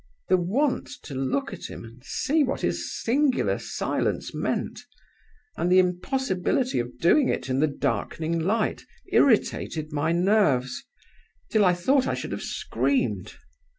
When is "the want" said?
0.29-0.87